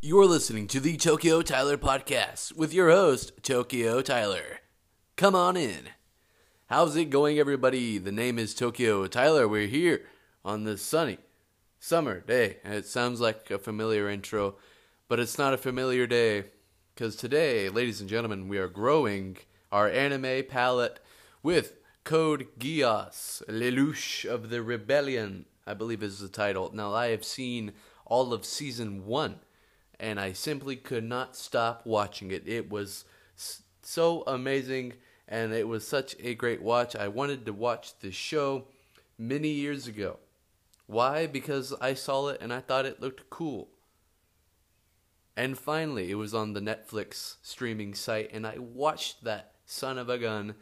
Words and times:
You're 0.00 0.26
listening 0.26 0.68
to 0.68 0.78
the 0.78 0.96
Tokyo 0.96 1.42
Tyler 1.42 1.76
podcast 1.76 2.56
with 2.56 2.72
your 2.72 2.88
host, 2.88 3.32
Tokyo 3.42 4.00
Tyler. 4.00 4.60
Come 5.16 5.34
on 5.34 5.56
in. 5.56 5.88
How's 6.66 6.94
it 6.94 7.06
going, 7.06 7.40
everybody? 7.40 7.98
The 7.98 8.12
name 8.12 8.38
is 8.38 8.54
Tokyo 8.54 9.08
Tyler. 9.08 9.48
We're 9.48 9.66
here 9.66 10.02
on 10.44 10.62
this 10.62 10.82
sunny 10.82 11.18
summer 11.80 12.20
day. 12.20 12.58
It 12.64 12.86
sounds 12.86 13.20
like 13.20 13.50
a 13.50 13.58
familiar 13.58 14.08
intro, 14.08 14.54
but 15.08 15.18
it's 15.18 15.36
not 15.36 15.52
a 15.52 15.58
familiar 15.58 16.06
day 16.06 16.44
because 16.94 17.16
today, 17.16 17.68
ladies 17.68 18.00
and 18.00 18.08
gentlemen, 18.08 18.46
we 18.46 18.58
are 18.58 18.68
growing 18.68 19.38
our 19.72 19.88
anime 19.88 20.44
palette 20.48 21.00
with 21.42 21.74
Code 22.04 22.46
Geass, 22.60 23.42
Lelouch 23.48 24.24
of 24.24 24.50
the 24.50 24.62
Rebellion, 24.62 25.46
I 25.66 25.74
believe 25.74 26.04
is 26.04 26.20
the 26.20 26.28
title. 26.28 26.70
Now, 26.72 26.94
I 26.94 27.08
have 27.08 27.24
seen 27.24 27.72
all 28.06 28.32
of 28.32 28.44
season 28.44 29.04
one, 29.06 29.40
and 30.00 30.20
I 30.20 30.32
simply 30.32 30.76
could 30.76 31.04
not 31.04 31.36
stop 31.36 31.84
watching 31.84 32.30
it. 32.30 32.46
It 32.46 32.70
was 32.70 33.04
so 33.82 34.22
amazing, 34.26 34.94
and 35.26 35.52
it 35.52 35.66
was 35.66 35.86
such 35.86 36.16
a 36.20 36.34
great 36.34 36.62
watch. 36.62 36.94
I 36.94 37.08
wanted 37.08 37.46
to 37.46 37.52
watch 37.52 37.98
this 37.98 38.14
show 38.14 38.66
many 39.18 39.48
years 39.48 39.86
ago. 39.86 40.18
Why? 40.86 41.26
Because 41.26 41.74
I 41.80 41.94
saw 41.94 42.28
it 42.28 42.40
and 42.40 42.52
I 42.52 42.60
thought 42.60 42.86
it 42.86 43.00
looked 43.00 43.28
cool. 43.28 43.68
And 45.36 45.56
finally, 45.56 46.10
it 46.10 46.16
was 46.16 46.34
on 46.34 46.52
the 46.52 46.60
Netflix 46.60 47.36
streaming 47.42 47.94
site, 47.94 48.30
and 48.32 48.46
I 48.46 48.58
watched 48.58 49.22
that 49.24 49.52
son 49.66 49.98
of 49.98 50.08
a 50.08 50.18
gun 50.18 50.54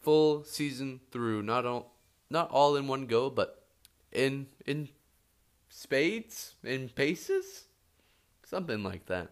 full 0.00 0.44
season 0.44 1.00
through. 1.10 1.42
Not 1.42 1.66
all, 1.66 1.94
not 2.30 2.50
all 2.50 2.76
in 2.76 2.86
one 2.86 3.06
go, 3.06 3.28
but 3.28 3.66
in 4.12 4.46
in 4.64 4.88
spades, 5.68 6.54
in 6.62 6.88
paces, 6.88 7.64
something 8.54 8.84
like 8.84 9.06
that. 9.06 9.30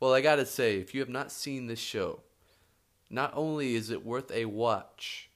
Well, 0.00 0.12
I 0.12 0.20
gotta 0.20 0.44
say, 0.44 0.78
if 0.78 0.92
you 0.92 0.98
have 0.98 1.08
not 1.08 1.30
seen 1.30 1.68
this 1.68 1.78
show, 1.78 2.22
not 3.08 3.32
only 3.36 3.76
is 3.76 3.90
it 3.90 4.04
worth 4.04 4.32
a 4.32 4.46
watch, 4.46 5.30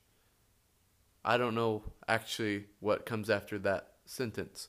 I 1.24 1.36
don't 1.36 1.54
know 1.54 1.84
actually 2.08 2.64
what 2.80 3.06
comes 3.06 3.30
after 3.30 3.56
that 3.60 3.92
sentence 4.04 4.66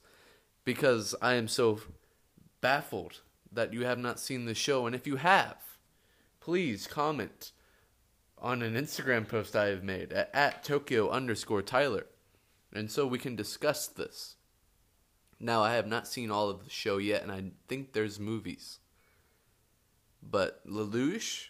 because 0.63 1.15
I 1.23 1.33
am 1.33 1.47
so 1.47 1.79
baffled 2.61 3.21
that 3.51 3.73
you 3.73 3.83
have 3.85 3.97
not 3.97 4.19
seen 4.19 4.45
the 4.45 4.53
show. 4.53 4.85
And 4.85 4.95
if 4.95 5.07
you 5.07 5.15
have, 5.15 5.57
please 6.39 6.85
comment 6.85 7.51
on 8.37 8.61
an 8.61 8.75
Instagram 8.75 9.27
post 9.27 9.55
I 9.55 9.69
have 9.69 9.83
made 9.83 10.13
at, 10.13 10.29
at 10.35 10.63
Tokyo 10.63 11.09
underscore 11.09 11.63
Tyler. 11.63 12.05
And 12.71 12.91
so 12.91 13.07
we 13.07 13.17
can 13.17 13.35
discuss 13.35 13.87
this. 13.87 14.35
Now, 15.39 15.63
I 15.63 15.73
have 15.73 15.87
not 15.87 16.07
seen 16.07 16.31
all 16.31 16.49
of 16.49 16.63
the 16.63 16.69
show 16.69 16.97
yet, 16.97 17.21
and 17.21 17.31
I 17.31 17.43
think 17.67 17.93
there's 17.93 18.19
movies. 18.19 18.79
But 20.23 20.65
Lelouch, 20.67 21.49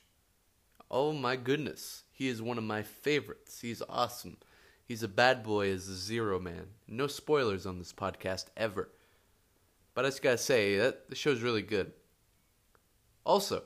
oh 0.89 1.13
my 1.13 1.35
goodness, 1.35 2.03
he 2.11 2.27
is 2.27 2.41
one 2.41 2.57
of 2.57 2.63
my 2.63 2.81
favorites. 2.83 3.61
He's 3.61 3.81
awesome. 3.87 4.37
He's 4.85 5.03
a 5.03 5.07
bad 5.07 5.43
boy 5.43 5.71
as 5.71 5.87
a 5.87 5.95
zero 5.95 6.39
man. 6.39 6.67
No 6.87 7.07
spoilers 7.07 7.65
on 7.65 7.79
this 7.79 7.93
podcast 7.93 8.45
ever. 8.57 8.89
But 9.93 10.05
I 10.05 10.09
just 10.09 10.21
gotta 10.21 10.37
say 10.37 10.77
that 10.77 11.09
the 11.09 11.15
show's 11.15 11.41
really 11.41 11.61
good. 11.61 11.93
Also, 13.25 13.63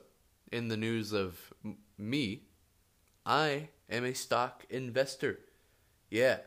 in 0.52 0.68
the 0.68 0.78
news 0.78 1.12
of 1.12 1.54
m- 1.66 1.78
me, 1.98 2.44
I 3.26 3.70
am 3.90 4.06
a 4.06 4.14
stock 4.14 4.66
investor. 4.70 5.40
Yeah, 6.10 6.38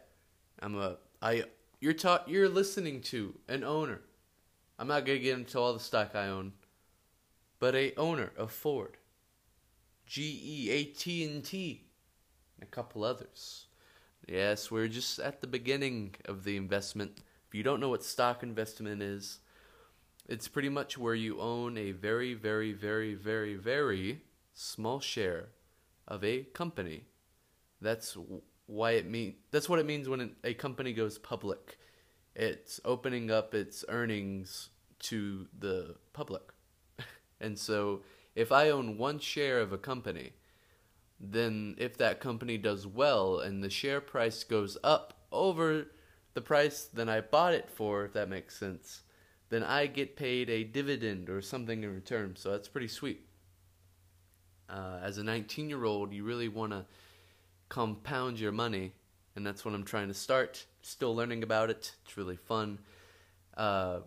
I'm 0.61 0.79
a 0.79 0.97
I. 1.21 1.45
You're 1.83 1.95
ta- 1.95 2.23
You're 2.29 2.49
listening 2.49 3.01
to 3.11 3.35
an 3.49 3.65
owner. 3.65 4.03
I'm 4.79 4.87
not 4.87 5.05
gonna 5.05 5.19
get 5.19 5.37
into 5.37 5.59
all 5.59 5.73
the 5.73 5.81
stock 5.81 6.15
I 6.15 6.29
own, 6.29 6.53
but 7.59 7.75
a 7.75 7.93
owner 7.97 8.31
of 8.37 8.53
Ford, 8.53 8.99
GE, 10.07 10.69
AT&T, 10.69 11.85
and 12.55 12.63
a 12.63 12.71
couple 12.71 13.03
others. 13.03 13.67
Yes, 14.29 14.71
we're 14.71 14.87
just 14.87 15.19
at 15.19 15.41
the 15.41 15.49
beginning 15.49 16.15
of 16.25 16.45
the 16.45 16.57
investment. 16.57 17.19
If 17.49 17.55
you 17.57 17.65
don't 17.65 17.81
know 17.81 17.89
what 17.89 18.05
stock 18.05 18.45
investment 18.45 19.03
is, 19.03 19.41
it's 20.29 20.47
pretty 20.47 20.69
much 20.69 20.97
where 20.97 21.17
you 21.17 21.41
own 21.41 21.77
a 21.77 21.91
very, 21.91 22.33
very, 22.33 22.73
very, 22.73 23.15
very, 23.15 23.57
very 23.57 24.23
small 24.55 25.01
share 25.01 25.49
of 26.07 26.23
a 26.23 26.45
company. 26.45 27.07
That's 27.81 28.17
why 28.67 28.93
it 28.93 29.07
mean. 29.07 29.35
That's 29.51 29.69
what 29.69 29.79
it 29.79 29.87
means 29.87 30.09
when 30.09 30.35
a 30.45 30.55
company 30.55 30.93
goes 30.93 31.19
public. 31.19 31.79
It's 32.35 32.81
opening 32.85 33.31
up 33.31 33.55
its 33.55 33.85
earnings 33.89 34.71
to 35.01 35.47
the 35.59 35.97
public. 36.13 36.43
and 37.41 37.59
so, 37.59 38.03
if 38.35 38.51
I 38.51 38.71
own 38.71 38.97
one 38.97 39.19
share 39.19 39.61
of 39.61 39.73
a 39.73 39.79
company, 39.79 40.33
then 41.21 41.75
if 41.79 41.97
that 41.99 42.21
company 42.21 42.59
does 42.59 42.87
well 42.87 43.39
and 43.39 43.63
the 43.63 43.71
share 43.71 44.01
price 44.01 44.43
goes 44.45 44.77
up 44.83 45.15
over 45.31 45.87
the 46.35 46.41
price 46.41 46.85
that 46.95 47.09
I 47.09 47.21
bought 47.21 47.55
it 47.55 47.69
for, 47.69 48.05
if 48.05 48.15
that 48.15 48.29
makes 48.29 48.57
sense, 48.57 49.03
then 49.51 49.63
I 49.63 49.87
get 49.87 50.17
paid 50.17 50.49
a 50.49 50.65
dividend 50.65 51.29
or 51.29 51.43
something 51.43 51.85
in 51.85 51.95
return. 51.95 52.37
So 52.37 52.51
that's 52.51 52.69
pretty 52.69 52.89
sweet. 52.89 53.27
Uh, 54.69 54.99
as 55.03 55.19
a 55.19 55.23
19 55.23 55.69
year 55.69 55.85
old, 55.85 56.13
you 56.13 56.25
really 56.25 56.49
want 56.49 56.73
to 56.73 56.87
compound 57.69 58.41
your 58.41 58.53
money, 58.53 58.93
and 59.37 59.47
that's 59.47 59.65
what 59.65 59.75
I'm 59.75 59.85
trying 59.85 60.09
to 60.09 60.15
start. 60.15 60.65
Still 60.83 61.15
learning 61.15 61.43
about 61.43 61.71
it, 61.71 61.93
it's 62.05 62.17
really 62.17 62.37
fun. 62.37 62.79
Uh, 63.57 64.01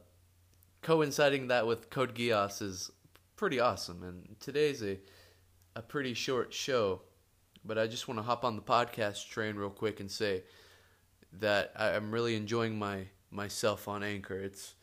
coinciding 0.81 1.47
that 1.47 1.65
with 1.65 1.89
Code 1.89 2.13
Geass 2.13 2.61
is 2.61 2.91
pretty 3.35 3.59
awesome, 3.59 4.03
and 4.03 4.35
today's 4.39 4.83
a 4.83 4.99
a 5.75 5.81
pretty 5.81 6.13
short 6.13 6.53
show, 6.53 7.01
but 7.65 7.77
I 7.77 7.87
just 7.87 8.07
want 8.07 8.17
to 8.17 8.23
hop 8.23 8.45
on 8.45 8.55
the 8.55 8.61
podcast 8.61 9.29
train 9.29 9.55
real 9.57 9.69
quick 9.69 9.99
and 9.99 10.09
say 10.09 10.43
that 11.33 11.73
I'm 11.75 12.11
really 12.11 12.35
enjoying 12.35 12.79
my 12.79 13.07
myself 13.31 13.87
on 13.87 14.03
Anchor. 14.03 14.39
It's 14.39 14.75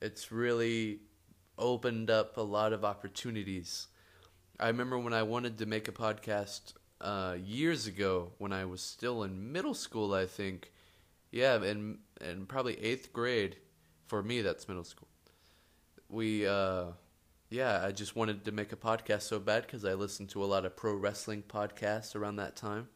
it's 0.00 0.32
really 0.32 1.00
opened 1.58 2.10
up 2.10 2.36
a 2.36 2.42
lot 2.42 2.72
of 2.72 2.84
opportunities. 2.84 3.88
I 4.58 4.68
remember 4.68 4.98
when 4.98 5.12
I 5.12 5.22
wanted 5.22 5.58
to 5.58 5.66
make 5.66 5.88
a 5.88 5.92
podcast 5.92 6.74
uh, 7.00 7.36
years 7.42 7.86
ago 7.86 8.32
when 8.38 8.52
I 8.52 8.64
was 8.64 8.80
still 8.80 9.22
in 9.22 9.52
middle 9.52 9.74
school, 9.74 10.14
I 10.14 10.26
think. 10.26 10.71
Yeah, 11.32 11.62
and 11.62 11.98
and 12.20 12.48
probably 12.48 12.78
eighth 12.82 13.12
grade. 13.12 13.56
For 14.06 14.22
me, 14.22 14.42
that's 14.42 14.68
middle 14.68 14.84
school. 14.84 15.08
We 16.08 16.46
uh, 16.46 16.86
yeah, 17.50 17.84
I 17.84 17.92
just 17.92 18.16
wanted 18.16 18.44
to 18.46 18.52
make 18.52 18.72
a 18.72 18.76
podcast 18.76 19.22
so 19.22 19.38
bad 19.38 19.62
because 19.66 19.84
I 19.84 19.94
listened 19.94 20.30
to 20.30 20.44
a 20.44 20.46
lot 20.46 20.64
of 20.64 20.76
pro 20.76 20.94
wrestling 20.94 21.42
podcasts 21.42 22.14
around 22.16 22.36
that 22.36 22.56
time. 22.56 22.88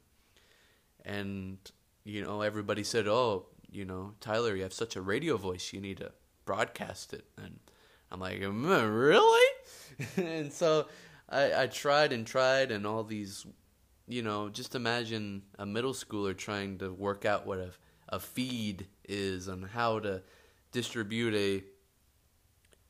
And, 1.04 1.58
you 2.04 2.22
know, 2.22 2.42
everybody 2.42 2.82
said, 2.82 3.06
oh, 3.06 3.46
you 3.70 3.84
know, 3.84 4.14
Tyler, 4.20 4.56
you 4.56 4.62
have 4.62 4.72
such 4.72 4.96
a 4.96 5.00
radio 5.02 5.36
voice, 5.36 5.72
you 5.72 5.80
need 5.80 5.98
to 5.98 6.12
broadcast 6.44 7.12
it. 7.12 7.24
And 7.36 7.58
I'm 8.10 8.20
like, 8.20 8.40
"Mm, 8.40 9.08
really? 9.08 9.46
and 10.16 10.52
so 10.52 10.86
I, 11.28 11.62
I 11.62 11.66
tried 11.66 12.12
and 12.12 12.26
tried, 12.26 12.70
and 12.70 12.86
all 12.86 13.04
these, 13.04 13.46
you 14.08 14.22
know, 14.22 14.48
just 14.48 14.74
imagine 14.74 15.42
a 15.58 15.66
middle 15.66 15.92
schooler 15.92 16.36
trying 16.36 16.78
to 16.78 16.92
work 16.92 17.24
out 17.24 17.46
what 17.46 17.58
a, 17.58 17.70
a 18.08 18.20
feed 18.20 18.86
is 19.08 19.48
and 19.48 19.66
how 19.66 19.98
to 20.00 20.22
distribute 20.72 21.34
a 21.34 21.64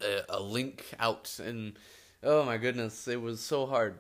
a, 0.04 0.22
a 0.28 0.40
link 0.40 0.84
out. 0.98 1.38
And 1.42 1.78
oh 2.22 2.44
my 2.44 2.58
goodness 2.58 3.08
it 3.08 3.20
was 3.20 3.40
so 3.40 3.66
hard. 3.66 3.98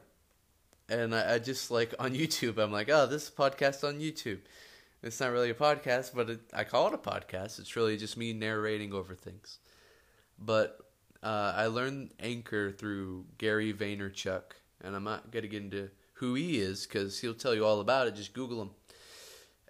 And 0.88 1.14
I, 1.14 1.34
I 1.34 1.38
just 1.38 1.70
like 1.70 1.94
on 1.98 2.14
youtube 2.14 2.58
i'm 2.58 2.72
like 2.72 2.88
oh 2.90 3.06
this 3.06 3.24
is 3.24 3.30
podcast 3.30 3.86
on 3.86 4.00
youtube. 4.00 4.40
It's 5.02 5.20
not 5.20 5.30
really 5.30 5.50
a 5.50 5.54
podcast 5.54 6.14
but 6.14 6.30
it, 6.30 6.40
i 6.52 6.64
call 6.64 6.88
it 6.88 6.94
a 6.94 6.98
podcast. 6.98 7.58
It's 7.58 7.76
really 7.76 7.96
just 7.96 8.16
me 8.16 8.32
narrating 8.32 8.92
over 8.92 9.14
things. 9.14 9.58
But 10.38 10.78
uh, 11.22 11.52
i 11.56 11.66
learned 11.66 12.10
anchor 12.20 12.70
through 12.70 13.24
gary 13.38 13.72
vaynerchuk 13.72 14.42
and 14.84 14.94
i'm 14.94 15.02
not 15.02 15.30
going 15.30 15.42
to 15.42 15.48
get 15.48 15.62
into 15.62 15.88
who 16.16 16.34
he 16.34 16.58
is 16.58 16.86
because 16.86 17.20
he'll 17.20 17.34
tell 17.34 17.54
you 17.54 17.64
all 17.64 17.80
about 17.80 18.06
it. 18.06 18.14
Just 18.14 18.32
google 18.32 18.62
him. 18.62 18.70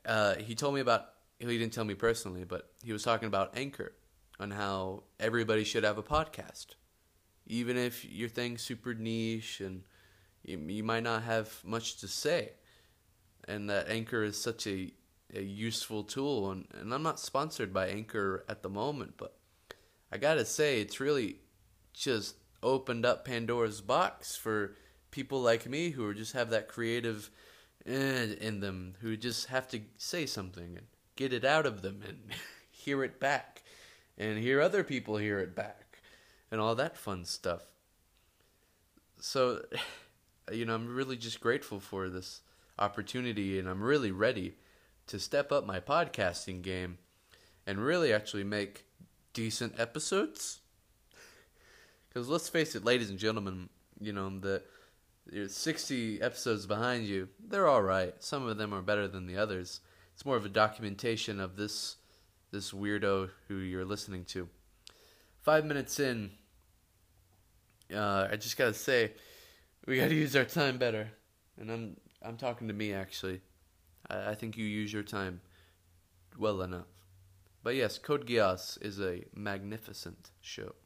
Uh, 0.04 0.36
he 0.36 0.54
told 0.54 0.74
me 0.74 0.80
about 0.80 1.06
he 1.38 1.58
didn't 1.58 1.72
tell 1.72 1.84
me 1.84 1.94
personally 1.94 2.44
but 2.44 2.70
he 2.82 2.92
was 2.92 3.02
talking 3.02 3.28
about 3.28 3.56
anchor 3.56 3.92
on 4.38 4.50
how 4.50 5.02
everybody 5.18 5.64
should 5.64 5.84
have 5.84 5.98
a 5.98 6.02
podcast, 6.02 6.74
even 7.46 7.76
if 7.76 8.04
your 8.04 8.28
thing's 8.28 8.62
super 8.62 8.94
niche 8.94 9.60
and 9.60 9.82
you, 10.44 10.58
you 10.58 10.84
might 10.84 11.02
not 11.02 11.22
have 11.22 11.62
much 11.64 11.98
to 11.98 12.08
say, 12.08 12.52
and 13.48 13.70
that 13.70 13.88
Anchor 13.88 14.22
is 14.24 14.40
such 14.40 14.66
a 14.66 14.92
a 15.34 15.42
useful 15.42 16.04
tool. 16.04 16.52
And, 16.52 16.68
and 16.78 16.94
I'm 16.94 17.02
not 17.02 17.18
sponsored 17.18 17.72
by 17.72 17.88
Anchor 17.88 18.44
at 18.48 18.62
the 18.62 18.68
moment, 18.68 19.14
but 19.16 19.36
I 20.12 20.18
gotta 20.18 20.44
say 20.44 20.80
it's 20.80 21.00
really 21.00 21.40
just 21.92 22.36
opened 22.62 23.04
up 23.04 23.24
Pandora's 23.24 23.80
box 23.80 24.36
for 24.36 24.76
people 25.10 25.40
like 25.40 25.66
me 25.68 25.90
who 25.90 26.14
just 26.14 26.32
have 26.34 26.50
that 26.50 26.68
creative 26.68 27.30
eh, 27.86 28.34
in 28.40 28.60
them, 28.60 28.94
who 29.00 29.16
just 29.16 29.46
have 29.46 29.66
to 29.68 29.80
say 29.98 30.26
something. 30.26 30.76
And 30.76 30.86
get 31.16 31.32
it 31.32 31.44
out 31.44 31.66
of 31.66 31.82
them 31.82 32.02
and 32.06 32.18
hear 32.70 33.02
it 33.02 33.18
back 33.18 33.62
and 34.16 34.38
hear 34.38 34.60
other 34.60 34.84
people 34.84 35.16
hear 35.16 35.38
it 35.40 35.54
back 35.54 36.00
and 36.50 36.60
all 36.60 36.74
that 36.74 36.96
fun 36.96 37.24
stuff. 37.24 37.62
so, 39.20 39.62
you 40.52 40.64
know, 40.64 40.74
I'm 40.74 40.94
really 40.94 41.16
just 41.16 41.40
grateful 41.40 41.80
for 41.80 42.08
this 42.08 42.40
opportunity, 42.78 43.58
and 43.58 43.68
I'm 43.68 43.82
really 43.82 44.10
ready 44.10 44.54
to 45.08 45.18
step 45.18 45.50
up 45.50 45.66
my 45.66 45.80
podcasting 45.80 46.62
game 46.62 46.98
and 47.66 47.78
really 47.78 48.12
actually 48.12 48.44
make 48.44 48.84
decent 49.32 49.78
episodes. 49.78 50.60
Because 52.08 52.30
let's 52.30 52.48
face 52.48 52.74
it, 52.74 52.82
ladies 52.82 53.10
and 53.10 53.18
gentlemen, 53.18 53.68
you 54.00 54.10
know, 54.10 54.30
the 54.38 54.62
60 55.48 56.22
episodes 56.22 56.64
behind 56.64 57.04
you, 57.04 57.28
they're 57.46 57.68
all 57.68 57.82
right. 57.82 58.14
Some 58.20 58.46
of 58.46 58.56
them 58.56 58.72
are 58.72 58.80
better 58.80 59.06
than 59.06 59.26
the 59.26 59.36
others. 59.36 59.80
It's 60.16 60.24
more 60.24 60.36
of 60.36 60.46
a 60.46 60.48
documentation 60.48 61.40
of 61.40 61.56
this 61.56 61.96
this 62.50 62.72
weirdo 62.72 63.28
who 63.48 63.58
you're 63.58 63.84
listening 63.84 64.24
to. 64.24 64.48
Five 65.42 65.66
minutes 65.66 66.00
in, 66.00 66.30
uh, 67.94 68.26
I 68.30 68.36
just 68.36 68.56
gotta 68.56 68.72
say, 68.72 69.12
we 69.86 69.98
gotta 69.98 70.14
use 70.14 70.34
our 70.34 70.46
time 70.46 70.78
better. 70.78 71.10
And 71.60 71.70
I'm 71.70 71.96
I'm 72.22 72.38
talking 72.38 72.66
to 72.68 72.72
me 72.72 72.94
actually. 72.94 73.42
I, 74.08 74.30
I 74.30 74.34
think 74.34 74.56
you 74.56 74.64
use 74.64 74.90
your 74.90 75.02
time 75.02 75.42
well 76.38 76.62
enough. 76.62 76.86
But 77.62 77.74
yes, 77.74 77.98
Code 77.98 78.26
Geass 78.26 78.80
is 78.80 78.98
a 78.98 79.22
magnificent 79.34 80.30
show. 80.40 80.76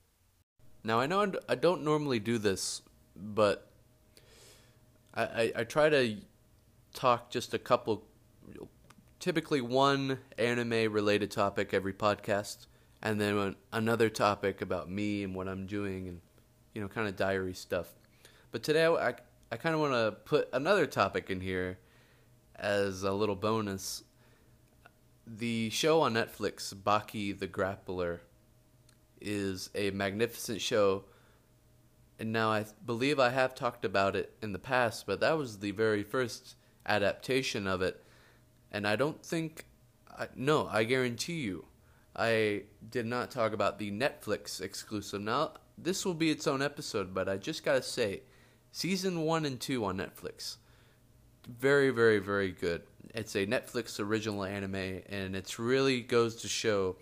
Now 0.82 0.99
I 0.99 1.06
know 1.06 1.32
I 1.49 1.55
don't 1.55 1.85
normally 1.85 2.19
do 2.19 2.37
this, 2.37 2.82
but 3.15 3.71
I, 5.15 5.23
I, 5.23 5.53
I 5.59 5.62
try 5.62 5.88
to 5.88 6.17
talk 6.93 7.31
just 7.31 7.55
a 7.55 7.61
couple, 7.61 8.09
typically 9.20 9.61
one 9.61 10.19
anime 10.38 10.93
related 10.93 11.31
topic 11.31 11.72
every 11.72 11.93
podcast, 11.93 12.67
and 13.02 13.20
then 13.20 13.55
another 13.72 14.08
topic 14.08 14.61
about 14.62 14.90
me 14.90 15.22
and 15.22 15.34
what 15.34 15.46
I'm 15.46 15.67
doing 15.67 16.08
and 16.08 16.20
you 16.75 16.81
know 16.81 16.88
kind 16.88 17.06
of 17.06 17.17
diary 17.17 17.55
stuff. 17.55 17.94
But 18.50 18.62
today 18.62 18.87
I, 18.87 19.14
I 19.52 19.56
kind 19.56 19.75
of 19.75 19.81
want 19.81 19.93
to 19.93 20.12
put 20.25 20.49
another 20.52 20.87
topic 20.87 21.31
in 21.31 21.40
here 21.40 21.78
as 22.56 23.02
a 23.02 23.12
little 23.12 23.37
bonus. 23.37 24.02
The 25.26 25.70
show 25.70 26.00
on 26.00 26.14
Netflix, 26.14 26.75
Baki 26.75 27.38
the 27.38 27.46
Grappler, 27.46 28.20
is 29.20 29.70
a 29.75 29.90
magnificent 29.90 30.61
show. 30.61 31.05
And 32.19 32.32
now 32.32 32.50
I 32.50 32.67
believe 32.84 33.19
I 33.19 33.31
have 33.31 33.55
talked 33.55 33.84
about 33.84 34.17
it 34.17 34.34
in 34.43 34.52
the 34.52 34.58
past, 34.58 35.06
but 35.06 35.20
that 35.20 35.38
was 35.38 35.58
the 35.58 35.70
very 35.70 36.02
first 36.02 36.56
adaptation 36.84 37.67
of 37.67 37.81
it. 37.81 38.02
And 38.72 38.87
I 38.87 38.96
don't 38.96 39.25
think, 39.25 39.64
I, 40.17 40.28
no, 40.34 40.69
I 40.69 40.84
guarantee 40.84 41.40
you, 41.40 41.64
I 42.14 42.64
did 42.90 43.06
not 43.06 43.31
talk 43.31 43.52
about 43.52 43.78
the 43.78 43.90
Netflix 43.90 44.61
exclusive. 44.61 45.20
Now, 45.20 45.52
this 45.78 46.05
will 46.05 46.14
be 46.14 46.31
its 46.31 46.46
own 46.46 46.62
episode, 46.62 47.14
but 47.14 47.28
I 47.28 47.37
just 47.37 47.64
gotta 47.64 47.82
say, 47.82 48.22
season 48.72 49.22
one 49.22 49.44
and 49.44 49.58
two 49.58 49.84
on 49.84 49.99
Netflix, 49.99 50.56
very, 51.49 51.90
very, 51.90 52.19
very 52.19 52.52
good. 52.52 52.82
It's 53.14 53.34
a 53.34 53.46
Netflix 53.46 53.99
original 53.99 54.44
anime, 54.44 55.02
and 55.08 55.34
it 55.34 55.58
really 55.58 56.00
goes 56.00 56.37
to 56.43 56.49
show 56.49 56.96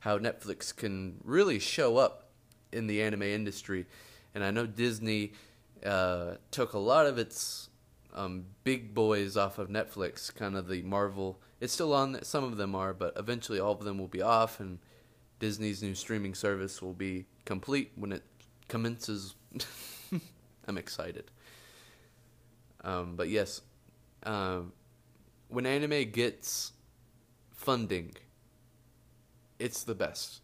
how 0.00 0.18
Netflix 0.18 0.74
can 0.74 1.20
really 1.22 1.60
show 1.60 1.98
up 1.98 2.30
in 2.72 2.86
the 2.88 3.02
anime 3.02 3.22
industry. 3.22 3.86
And 4.34 4.42
I 4.42 4.50
know 4.50 4.66
Disney 4.66 5.34
uh, 5.84 6.36
took 6.50 6.72
a 6.72 6.78
lot 6.78 7.06
of 7.06 7.18
its 7.18 7.68
um, 8.14 8.44
big 8.64 8.94
boys 8.94 9.36
off 9.36 9.58
of 9.58 9.68
Netflix, 9.68 10.34
kind 10.34 10.56
of 10.56 10.68
the 10.68 10.82
Marvel. 10.82 11.40
It's 11.60 11.72
still 11.72 11.92
on. 11.92 12.22
Some 12.22 12.44
of 12.44 12.56
them 12.56 12.74
are, 12.74 12.92
but 12.92 13.14
eventually 13.16 13.58
all 13.58 13.72
of 13.72 13.84
them 13.84 13.98
will 13.98 14.08
be 14.08 14.22
off, 14.22 14.60
and 14.60 14.78
Disney's 15.38 15.82
new 15.82 15.94
streaming 15.94 16.34
service 16.34 16.82
will 16.82 16.92
be 16.92 17.26
complete 17.44 17.92
when 17.96 18.12
it 18.12 18.22
commences. 18.68 19.34
I'm 20.66 20.78
excited. 20.78 21.30
Um, 22.84 23.16
but 23.16 23.28
yes, 23.28 23.62
um, 24.24 24.72
when 25.48 25.66
anime 25.66 26.10
gets 26.10 26.72
funding, 27.50 28.14
it's 29.58 29.84
the 29.84 29.94
best. 29.94 30.40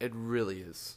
It 0.00 0.12
really 0.14 0.60
is. 0.60 0.96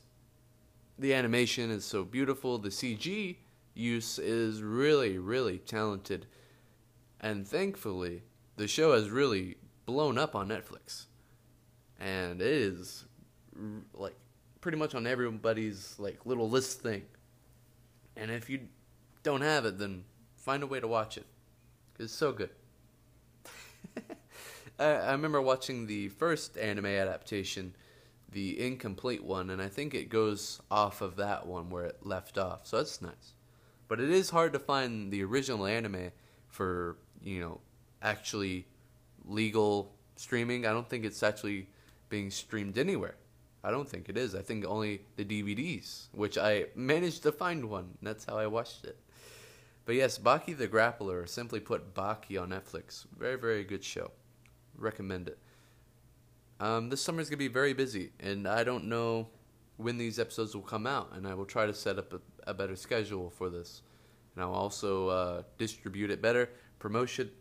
The 0.99 1.13
animation 1.13 1.71
is 1.71 1.85
so 1.85 2.03
beautiful. 2.03 2.57
The 2.57 2.69
CG 2.69 3.37
use 3.81 4.19
is 4.19 4.62
really, 4.62 5.18
really 5.18 5.57
talented. 5.57 6.28
And 7.19 7.48
thankfully, 7.48 8.24
the 8.56 8.68
show 8.68 8.94
has 8.94 9.10
really 9.10 9.57
blown 9.86 10.18
up 10.18 10.36
on 10.36 10.48
Netflix. 10.48 11.06
And 12.00 12.42
it 12.42 12.48
is 12.48 13.06
like 13.94 14.16
pretty 14.62 14.78
much 14.78 14.95
on 14.95 15.06
everybody's 15.06 15.95
like 16.00 16.25
little 16.25 16.50
list 16.50 16.81
thing. 16.81 17.04
And 18.16 18.31
if 18.31 18.50
you 18.50 18.62
don't 19.24 19.42
have 19.42 19.66
it, 19.66 19.78
then 19.78 20.04
find 20.36 20.63
a 20.63 20.68
way 20.68 20.80
to 20.80 20.88
watch 20.88 21.18
it. 21.18 21.25
It's 22.00 22.13
so 22.13 22.31
good. 22.31 22.50
I, 24.80 24.86
I 24.86 25.12
remember 25.12 25.42
watching 25.42 25.86
the 25.86 26.10
first 26.10 26.57
anime 26.57 26.88
adaptation, 26.88 27.75
the 28.31 28.60
incomplete 28.60 29.24
one, 29.24 29.50
and 29.50 29.62
I 29.62 29.68
think 29.68 29.94
it 29.94 30.10
goes 30.10 30.62
off 30.72 31.01
of 31.01 31.18
that 31.18 31.45
one 31.45 31.69
where 31.69 31.86
it 31.86 32.00
left 32.01 32.38
off. 32.38 32.66
So 32.66 32.78
that's 32.78 33.01
nice. 33.01 33.33
But 33.91 33.99
it 33.99 34.09
is 34.09 34.29
hard 34.29 34.53
to 34.53 34.59
find 34.59 35.11
the 35.11 35.21
original 35.21 35.65
anime 35.65 36.11
for, 36.47 36.95
you 37.21 37.41
know, 37.41 37.59
actually 38.01 38.65
legal 39.25 39.91
streaming. 40.15 40.65
I 40.65 40.69
don't 40.69 40.88
think 40.88 41.03
it's 41.03 41.21
actually 41.21 41.67
being 42.07 42.31
streamed 42.31 42.77
anywhere. 42.77 43.15
I 43.65 43.69
don't 43.69 43.89
think 43.89 44.07
it 44.07 44.17
is. 44.17 44.33
I 44.33 44.43
think 44.43 44.63
only 44.65 45.01
the 45.17 45.25
DVDs, 45.25 46.05
which 46.13 46.38
I 46.38 46.67
managed 46.73 47.23
to 47.23 47.33
find 47.33 47.65
one. 47.65 47.97
That's 48.01 48.23
how 48.23 48.38
I 48.38 48.47
watched 48.47 48.85
it. 48.85 48.97
But 49.83 49.95
yes, 49.95 50.17
Baki 50.17 50.57
the 50.57 50.69
Grappler, 50.69 51.27
simply 51.27 51.59
put, 51.59 51.94
Baki 51.94 52.41
on 52.41 52.51
Netflix. 52.51 53.05
Very, 53.19 53.35
very 53.35 53.65
good 53.65 53.83
show. 53.83 54.11
Recommend 54.77 55.27
it. 55.27 55.37
Um, 56.61 56.87
this 56.87 57.01
summer 57.01 57.19
is 57.19 57.29
going 57.29 57.39
to 57.39 57.49
be 57.49 57.49
very 57.49 57.73
busy, 57.73 58.13
and 58.21 58.47
I 58.47 58.63
don't 58.63 58.85
know 58.85 59.27
when 59.75 59.97
these 59.97 60.17
episodes 60.17 60.55
will 60.55 60.61
come 60.61 60.87
out, 60.87 61.11
and 61.13 61.27
I 61.27 61.33
will 61.33 61.45
try 61.45 61.65
to 61.65 61.73
set 61.73 61.97
up 61.97 62.13
a, 62.13 62.21
a 62.47 62.53
better 62.53 62.75
schedule 62.75 63.29
for 63.29 63.49
this. 63.49 63.81
And 64.35 64.43
I'll 64.43 64.53
also 64.53 65.07
uh, 65.09 65.43
distribute 65.57 66.11
it 66.11 66.21
better. 66.21 66.49
Promotion 66.79 67.31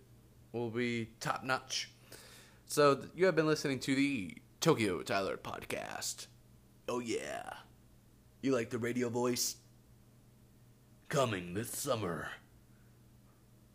will 0.53 0.71
be 0.71 1.11
top 1.21 1.45
notch. 1.45 1.91
So, 2.67 3.03
you 3.15 3.27
have 3.27 3.37
been 3.37 3.47
listening 3.47 3.81
to 3.81 3.95
the 3.95 4.37
Tokyo 4.61 5.03
Tyler 5.03 5.37
podcast. 5.37 6.27
Oh, 6.89 7.01
yeah. 7.01 7.55
You 8.43 8.53
like 8.53 8.71
the 8.71 8.79
radio 8.79 9.09
voice? 9.09 9.57
Coming 11.09 11.55
this 11.55 11.71
summer. 11.71 12.29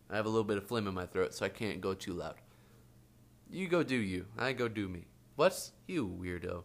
I 0.10 0.16
have 0.16 0.26
a 0.26 0.30
little 0.30 0.44
bit 0.44 0.58
of 0.58 0.68
phlegm 0.68 0.88
in 0.88 0.94
my 0.94 1.06
throat, 1.06 1.34
so 1.34 1.46
I 1.46 1.50
can't 1.50 1.82
go 1.82 1.94
too 1.94 2.14
loud. 2.14 2.36
You 3.50 3.68
go 3.68 3.84
do 3.84 3.96
you. 3.96 4.26
I 4.38 4.54
go 4.54 4.68
do 4.68 4.88
me. 4.88 5.06
What's 5.36 5.72
you, 5.88 6.08
weirdo? 6.08 6.64